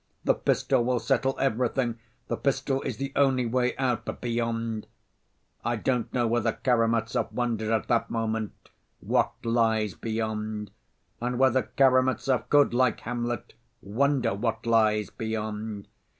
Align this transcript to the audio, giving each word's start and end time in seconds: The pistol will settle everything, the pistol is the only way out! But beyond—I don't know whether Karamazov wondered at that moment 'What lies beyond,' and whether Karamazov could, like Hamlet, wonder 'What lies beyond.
The 0.23 0.33
pistol 0.33 0.83
will 0.83 0.97
settle 0.99 1.35
everything, 1.39 1.99
the 2.27 2.35
pistol 2.35 2.81
is 2.81 2.97
the 2.97 3.11
only 3.15 3.45
way 3.45 3.77
out! 3.77 4.03
But 4.03 4.19
beyond—I 4.19 5.75
don't 5.75 6.11
know 6.11 6.25
whether 6.25 6.53
Karamazov 6.53 7.31
wondered 7.31 7.69
at 7.69 7.87
that 7.87 8.09
moment 8.09 8.69
'What 8.99 9.31
lies 9.45 9.93
beyond,' 9.93 10.71
and 11.21 11.37
whether 11.37 11.61
Karamazov 11.77 12.49
could, 12.49 12.73
like 12.73 13.01
Hamlet, 13.01 13.53
wonder 13.83 14.33
'What 14.33 14.65
lies 14.65 15.11
beyond. 15.11 15.87